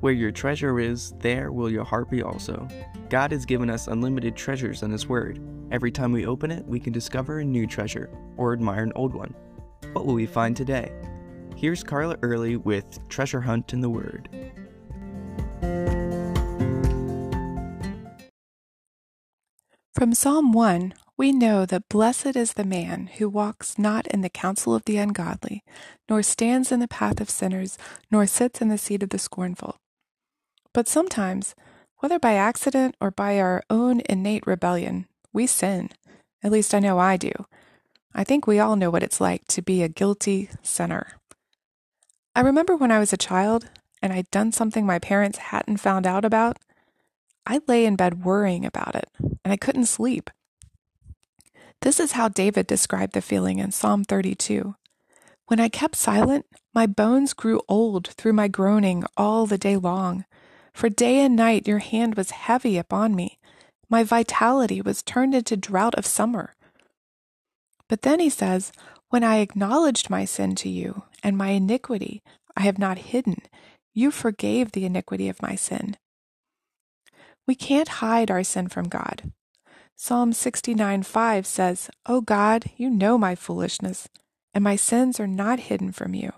Where 0.00 0.14
your 0.14 0.32
treasure 0.32 0.80
is, 0.80 1.12
there 1.18 1.52
will 1.52 1.68
your 1.68 1.84
heart 1.84 2.08
be 2.08 2.22
also. 2.22 2.66
God 3.10 3.32
has 3.32 3.44
given 3.44 3.68
us 3.68 3.86
unlimited 3.86 4.34
treasures 4.34 4.82
in 4.82 4.90
His 4.90 5.06
Word. 5.06 5.38
Every 5.70 5.92
time 5.92 6.10
we 6.10 6.24
open 6.24 6.50
it, 6.50 6.64
we 6.64 6.80
can 6.80 6.94
discover 6.94 7.40
a 7.40 7.44
new 7.44 7.66
treasure 7.66 8.08
or 8.38 8.54
admire 8.54 8.82
an 8.82 8.94
old 8.96 9.12
one. 9.12 9.34
What 9.92 10.06
will 10.06 10.14
we 10.14 10.24
find 10.24 10.56
today? 10.56 10.90
Here's 11.54 11.84
Carla 11.84 12.16
Early 12.22 12.56
with 12.56 12.98
Treasure 13.10 13.42
Hunt 13.42 13.74
in 13.74 13.82
the 13.82 13.90
Word. 13.90 14.30
From 19.94 20.14
Psalm 20.14 20.52
1, 20.52 20.94
we 21.18 21.30
know 21.30 21.66
that 21.66 21.90
blessed 21.90 22.36
is 22.36 22.54
the 22.54 22.64
man 22.64 23.10
who 23.18 23.28
walks 23.28 23.78
not 23.78 24.06
in 24.06 24.22
the 24.22 24.30
counsel 24.30 24.74
of 24.74 24.86
the 24.86 24.96
ungodly, 24.96 25.62
nor 26.08 26.22
stands 26.22 26.72
in 26.72 26.80
the 26.80 26.88
path 26.88 27.20
of 27.20 27.28
sinners, 27.28 27.76
nor 28.10 28.26
sits 28.26 28.62
in 28.62 28.68
the 28.68 28.78
seat 28.78 29.02
of 29.02 29.10
the 29.10 29.18
scornful. 29.18 29.76
But 30.72 30.88
sometimes, 30.88 31.54
whether 31.98 32.18
by 32.18 32.34
accident 32.34 32.94
or 33.00 33.10
by 33.10 33.38
our 33.38 33.62
own 33.68 34.02
innate 34.08 34.46
rebellion, 34.46 35.06
we 35.32 35.46
sin. 35.46 35.90
At 36.42 36.52
least 36.52 36.74
I 36.74 36.78
know 36.78 36.98
I 36.98 37.16
do. 37.16 37.32
I 38.14 38.24
think 38.24 38.46
we 38.46 38.58
all 38.58 38.76
know 38.76 38.90
what 38.90 39.02
it's 39.02 39.20
like 39.20 39.46
to 39.48 39.62
be 39.62 39.82
a 39.82 39.88
guilty 39.88 40.48
sinner. 40.62 41.14
I 42.34 42.40
remember 42.40 42.76
when 42.76 42.90
I 42.90 42.98
was 42.98 43.12
a 43.12 43.18
child 43.18 43.68
and 44.02 44.12
I'd 44.12 44.30
done 44.30 44.52
something 44.52 44.86
my 44.86 44.98
parents 44.98 45.38
hadn't 45.38 45.78
found 45.78 46.06
out 46.06 46.24
about. 46.24 46.58
I 47.46 47.60
lay 47.66 47.84
in 47.84 47.96
bed 47.96 48.24
worrying 48.24 48.64
about 48.64 48.94
it, 48.94 49.08
and 49.18 49.52
I 49.52 49.56
couldn't 49.56 49.86
sleep. 49.86 50.30
This 51.82 51.98
is 51.98 52.12
how 52.12 52.28
David 52.28 52.66
described 52.66 53.14
the 53.14 53.22
feeling 53.22 53.58
in 53.58 53.72
Psalm 53.72 54.04
32. 54.04 54.74
When 55.46 55.60
I 55.60 55.68
kept 55.68 55.96
silent, 55.96 56.46
my 56.74 56.86
bones 56.86 57.32
grew 57.32 57.60
old 57.68 58.08
through 58.08 58.34
my 58.34 58.48
groaning 58.48 59.04
all 59.16 59.46
the 59.46 59.58
day 59.58 59.76
long. 59.76 60.24
For 60.72 60.88
day 60.88 61.20
and 61.20 61.36
night 61.36 61.66
your 61.66 61.78
hand 61.78 62.14
was 62.14 62.30
heavy 62.30 62.78
upon 62.78 63.14
me. 63.14 63.38
My 63.88 64.04
vitality 64.04 64.80
was 64.80 65.02
turned 65.02 65.34
into 65.34 65.56
drought 65.56 65.94
of 65.96 66.06
summer. 66.06 66.54
But 67.88 68.02
then 68.02 68.20
he 68.20 68.30
says, 68.30 68.72
When 69.08 69.24
I 69.24 69.38
acknowledged 69.38 70.10
my 70.10 70.24
sin 70.24 70.54
to 70.56 70.68
you, 70.68 71.04
and 71.22 71.36
my 71.36 71.48
iniquity 71.48 72.22
I 72.56 72.62
have 72.62 72.78
not 72.78 72.98
hidden, 72.98 73.42
you 73.92 74.10
forgave 74.10 74.72
the 74.72 74.86
iniquity 74.86 75.28
of 75.28 75.42
my 75.42 75.54
sin. 75.54 75.96
We 77.46 77.54
can't 77.54 77.88
hide 77.88 78.30
our 78.30 78.44
sin 78.44 78.68
from 78.68 78.88
God. 78.88 79.32
Psalm 79.96 80.32
69 80.32 81.02
5 81.02 81.46
says, 81.46 81.90
O 82.06 82.20
God, 82.20 82.70
you 82.76 82.88
know 82.88 83.18
my 83.18 83.34
foolishness, 83.34 84.08
and 84.54 84.64
my 84.64 84.76
sins 84.76 85.20
are 85.20 85.26
not 85.26 85.60
hidden 85.60 85.92
from 85.92 86.14
you. 86.14 86.32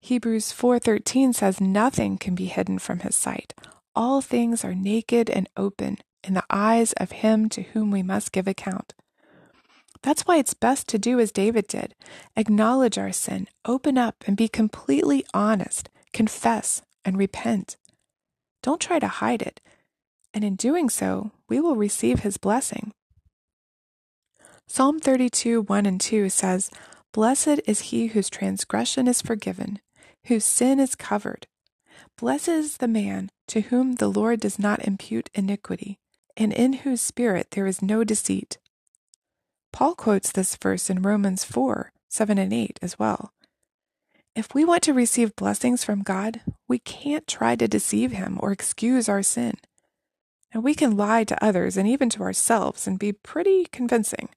Hebrews 0.00 0.52
4:13 0.52 1.32
says 1.34 1.60
nothing 1.60 2.18
can 2.18 2.34
be 2.34 2.46
hidden 2.46 2.78
from 2.78 3.00
his 3.00 3.14
sight. 3.14 3.54
All 3.94 4.20
things 4.20 4.64
are 4.64 4.74
naked 4.74 5.28
and 5.30 5.48
open 5.56 5.98
in 6.24 6.34
the 6.34 6.44
eyes 6.50 6.92
of 6.94 7.12
him 7.12 7.48
to 7.50 7.62
whom 7.62 7.90
we 7.90 8.02
must 8.02 8.32
give 8.32 8.48
account. 8.48 8.94
That's 10.02 10.22
why 10.22 10.38
it's 10.38 10.54
best 10.54 10.88
to 10.88 10.98
do 10.98 11.20
as 11.20 11.32
David 11.32 11.66
did 11.66 11.94
acknowledge 12.36 12.98
our 12.98 13.12
sin, 13.12 13.48
open 13.64 13.98
up, 13.98 14.24
and 14.26 14.36
be 14.36 14.48
completely 14.48 15.24
honest, 15.34 15.90
confess, 16.12 16.82
and 17.04 17.18
repent. 17.18 17.76
Don't 18.62 18.80
try 18.80 18.98
to 18.98 19.08
hide 19.08 19.42
it 19.42 19.60
and 20.32 20.44
in 20.44 20.56
doing 20.56 20.88
so, 20.88 21.32
we 21.48 21.60
will 21.60 21.76
receive 21.76 22.20
his 22.20 22.36
blessing. 22.36 22.92
Psalm 24.66 25.00
32, 25.00 25.62
1 25.62 25.86
and 25.86 26.00
2 26.00 26.28
says, 26.28 26.70
Blessed 27.12 27.60
is 27.66 27.80
he 27.80 28.08
whose 28.08 28.30
transgression 28.30 29.08
is 29.08 29.20
forgiven, 29.20 29.80
whose 30.26 30.44
sin 30.44 30.78
is 30.80 30.94
covered. 30.94 31.46
Blessed 32.18 32.48
is 32.48 32.76
the 32.78 32.88
man 32.88 33.30
to 33.48 33.62
whom 33.62 33.94
the 33.94 34.08
Lord 34.08 34.40
does 34.40 34.58
not 34.58 34.84
impute 34.84 35.30
iniquity, 35.34 35.98
and 36.36 36.52
in 36.52 36.74
whose 36.74 37.00
spirit 37.00 37.48
there 37.52 37.66
is 37.66 37.82
no 37.82 38.04
deceit. 38.04 38.58
Paul 39.72 39.94
quotes 39.94 40.32
this 40.32 40.56
verse 40.56 40.90
in 40.90 41.02
Romans 41.02 41.44
4, 41.44 41.92
7 42.08 42.38
and 42.38 42.52
8 42.52 42.78
as 42.82 42.98
well. 42.98 43.32
If 44.36 44.54
we 44.54 44.64
want 44.64 44.82
to 44.84 44.94
receive 44.94 45.34
blessings 45.36 45.84
from 45.84 46.02
God, 46.02 46.40
we 46.68 46.78
can't 46.78 47.26
try 47.26 47.56
to 47.56 47.66
deceive 47.66 48.12
him 48.12 48.38
or 48.40 48.52
excuse 48.52 49.08
our 49.08 49.22
sin. 49.22 49.54
And 50.52 50.62
we 50.62 50.74
can 50.74 50.96
lie 50.96 51.24
to 51.24 51.44
others 51.44 51.76
and 51.76 51.88
even 51.88 52.10
to 52.10 52.22
ourselves 52.22 52.86
and 52.86 52.98
be 52.98 53.12
pretty 53.12 53.66
convincing. 53.72 54.28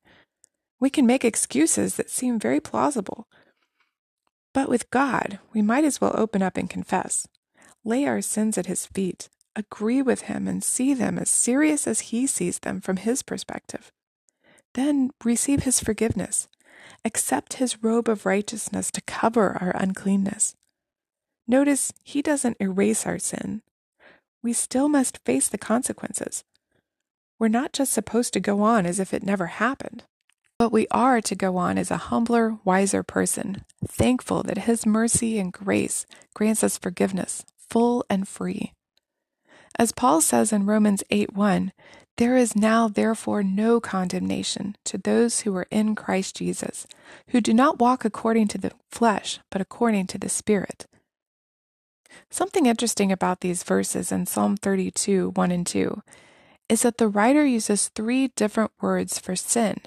We 0.80 0.90
can 0.90 1.06
make 1.06 1.24
excuses 1.24 1.96
that 1.96 2.09
seem 2.09 2.40
very 2.40 2.59
plausible. 2.59 3.28
But 4.53 4.69
with 4.69 4.90
God, 4.91 5.40
we 5.53 5.62
might 5.62 5.84
as 5.84 6.00
well 6.00 6.14
open 6.16 6.41
up 6.41 6.58
and 6.58 6.69
confess, 6.69 7.28
lay 7.84 8.06
our 8.06 8.22
sins 8.22 8.58
at 8.58 8.68
His 8.68 8.86
feet, 8.86 9.30
agree 9.56 10.02
with 10.02 10.22
Him, 10.24 10.47
and 10.47 10.64
see 10.64 10.94
them 10.94 11.18
as 11.18 11.30
serious 11.30 11.88
as 11.88 12.12
He 12.12 12.28
sees 12.28 12.59
them 12.59 12.80
from 12.80 12.97
His 12.97 13.24
perspective. 13.24 13.92
Then 14.74 15.12
receive 15.24 15.63
His 15.63 15.80
forgiveness, 15.80 16.47
accept 17.03 17.53
His 17.53 17.84
robe 17.84 18.08
of 18.08 18.25
righteousness 18.25 18.92
to 18.92 19.02
cover 19.02 19.58
our 19.59 19.72
uncleanness. 19.75 20.56
Notice 21.47 21.92
He 22.03 22.22
doesn't 22.22 22.58
erase 22.59 23.06
our 23.06 23.19
sin, 23.19 23.63
we 24.44 24.53
still 24.53 24.90
must 24.90 25.19
face 25.19 25.47
the 25.47 25.58
consequences. 25.58 26.44
We're 27.40 27.47
not 27.47 27.74
just 27.74 27.94
supposed 27.94 28.34
to 28.34 28.40
go 28.40 28.62
on 28.62 28.86
as 28.86 29.00
if 29.00 29.13
it 29.13 29.24
never 29.24 29.47
happened, 29.47 30.03
but 30.63 30.72
we 30.72 30.88
are 30.91 31.19
to 31.19 31.35
go 31.35 31.57
on 31.57 31.78
as 31.78 31.91
a 31.91 32.07
humbler, 32.07 32.57
wiser 32.63 33.03
person, 33.03 33.66
thankful 33.85 34.44
that 34.44 34.59
His 34.59 34.85
mercy 34.85 35.38
and 35.38 35.51
grace 35.51 36.06
grants 36.34 36.63
us 36.63 36.78
forgiveness, 36.78 37.44
full 37.57 38.06
and 38.09 38.25
free. 38.25 38.72
As 39.78 39.91
Paul 39.91 40.22
says 40.22 40.53
in 40.53 40.66
Romans 40.66 41.03
8 41.09 41.34
1, 41.34 41.74
there 42.16 42.38
is 42.38 42.56
now 42.56 42.88
therefore 42.88 43.44
no 43.44 43.81
condemnation 43.81 44.78
to 44.85 44.97
those 44.97 45.41
who 45.41 45.53
are 45.57 45.68
in 45.69 45.96
Christ 45.96 46.38
Jesus, 46.38 46.88
who 47.31 47.41
do 47.41 47.53
not 47.53 47.80
walk 47.80 48.06
according 48.06 48.47
to 48.47 48.57
the 48.57 48.72
flesh, 48.90 49.41
but 49.51 49.59
according 49.59 50.07
to 50.07 50.18
the 50.18 50.30
Spirit. 50.30 50.85
Something 52.31 52.68
interesting 52.68 53.12
about 53.12 53.41
these 53.41 53.63
verses 53.63 54.13
in 54.13 54.28
Psalm 54.28 54.56
32, 54.56 55.31
1 55.31 55.51
and 55.51 55.68
2, 55.68 56.01
is 56.69 56.84
that 56.84 57.00
the 57.00 57.09
writer 57.09 57.45
uses 57.45 57.90
three 57.90 58.30
different 58.30 58.72
words 58.80 59.19
for 59.19 59.35
sin 59.35 59.81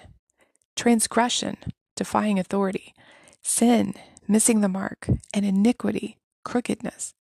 transgression, 0.77 1.57
defying 1.97 2.39
authority, 2.39 2.95
sin, 3.43 3.95
missing 4.29 4.61
the 4.61 4.69
mark, 4.69 5.09
and 5.35 5.45
iniquity, 5.45 6.19
crookedness. 6.45 7.15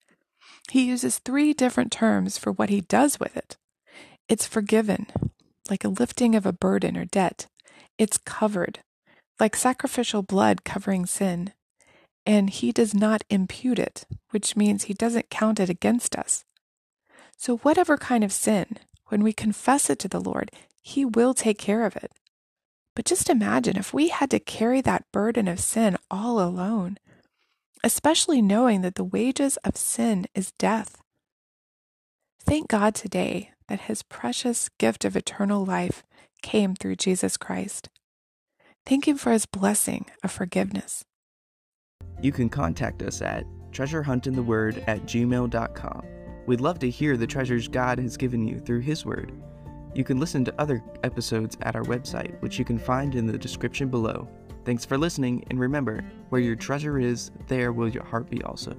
He 0.72 0.86
uses 0.86 1.20
three 1.20 1.54
different 1.54 1.92
terms 1.92 2.38
for 2.38 2.52
what 2.52 2.70
he 2.70 2.82
does 2.82 3.20
with 3.20 3.38
it. 3.38 3.58
It's 4.28 4.48
forgiven, 4.48 5.08
like 5.70 5.84
a 5.84 5.90
lifting 5.90 6.36
of 6.36 6.46
a 6.46 6.54
burden 6.54 6.98
or 6.98 7.06
debt. 7.06 7.48
It's 7.98 8.18
covered, 8.18 8.80
like 9.40 9.56
sacrificial 9.56 10.24
blood 10.24 10.64
covering 10.64 11.06
sin 11.06 11.54
and 12.26 12.50
he 12.50 12.72
does 12.72 12.94
not 12.94 13.24
impute 13.30 13.80
it, 13.80 14.06
which 14.30 14.56
means 14.56 14.84
he 14.84 14.94
doesn't 14.94 15.30
count 15.30 15.60
it 15.60 15.70
against 15.70 16.16
us. 16.16 16.46
So, 17.38 17.58
whatever 17.58 17.98
kind 17.98 18.24
of 18.24 18.32
sin, 18.32 18.80
when 19.08 19.24
we 19.24 19.34
confess 19.34 19.90
it 19.90 20.00
to 20.00 20.08
the 20.08 20.22
Lord, 20.22 20.52
he 20.82 21.04
will 21.04 21.34
take 21.34 21.58
care 21.58 21.86
of 21.86 21.96
it. 21.96 22.12
But 22.96 23.06
just 23.06 23.30
imagine 23.30 23.78
if 23.78 23.94
we 23.94 24.10
had 24.10 24.30
to 24.32 24.40
carry 24.40 24.82
that 24.82 25.12
burden 25.12 25.48
of 25.48 25.60
sin 25.60 25.98
all 26.12 26.40
alone, 26.40 26.98
especially 27.84 28.42
knowing 28.42 28.82
that 28.82 28.96
the 28.96 29.04
wages 29.04 29.58
of 29.58 29.76
sin 29.78 30.26
is 30.36 30.52
death. 30.54 31.02
Thank 32.40 32.68
God 32.68 32.94
today 32.94 33.52
that 33.68 33.82
his 33.82 34.04
precious 34.04 34.70
gift 34.78 35.06
of 35.06 35.16
eternal 35.16 35.66
life 35.66 36.04
came 36.42 36.76
through 36.76 36.98
Jesus 36.98 37.38
Christ. 37.38 37.90
Thank 38.86 39.08
him 39.08 39.18
for 39.18 39.32
his 39.32 39.46
blessing 39.46 40.06
of 40.24 40.32
forgiveness. 40.32 41.04
You 42.22 42.32
can 42.32 42.50
contact 42.50 43.02
us 43.02 43.22
at 43.22 43.46
treasurehuntintheword 43.72 44.84
at 44.88 45.02
gmail.com. 45.04 46.06
We'd 46.46 46.62
love 46.62 46.80
to 46.80 46.90
hear 46.90 47.18
the 47.18 47.28
treasures 47.28 47.68
God 47.68 48.00
has 48.00 48.18
given 48.18 48.46
you 48.46 48.60
through 48.60 48.82
His 48.82 49.06
Word. 49.06 49.32
You 49.96 50.04
can 50.04 50.20
listen 50.20 50.44
to 50.46 50.54
other 50.60 50.84
episodes 51.04 51.58
at 51.62 51.76
our 51.76 51.84
website, 51.84 52.42
which 52.42 52.58
you 52.58 52.66
can 52.66 52.80
find 52.80 53.14
in 53.14 53.28
the 53.28 53.38
description 53.38 53.90
below. 53.90 54.28
Thanks 54.66 54.86
for 54.86 54.98
listening, 54.98 55.44
and 55.50 55.60
remember, 55.60 56.04
where 56.30 56.42
your 56.42 56.56
treasure 56.56 56.98
is, 56.98 57.32
there 57.48 57.72
will 57.74 57.90
your 57.90 58.04
heart 58.04 58.30
be 58.30 58.42
also. 58.44 58.76